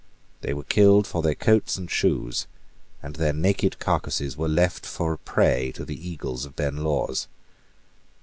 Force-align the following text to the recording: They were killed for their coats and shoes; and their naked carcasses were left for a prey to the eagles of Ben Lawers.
They 0.41 0.55
were 0.55 0.63
killed 0.63 1.05
for 1.05 1.21
their 1.21 1.35
coats 1.35 1.77
and 1.77 1.87
shoes; 1.87 2.47
and 3.03 3.15
their 3.17 3.33
naked 3.33 3.77
carcasses 3.77 4.35
were 4.35 4.47
left 4.47 4.83
for 4.83 5.13
a 5.13 5.17
prey 5.19 5.71
to 5.73 5.85
the 5.85 6.09
eagles 6.09 6.43
of 6.43 6.55
Ben 6.55 6.77
Lawers. 6.77 7.27